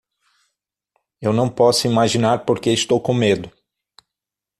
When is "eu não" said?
1.21-1.47